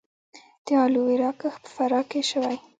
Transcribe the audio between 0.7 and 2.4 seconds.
الوویرا کښت په فراه کې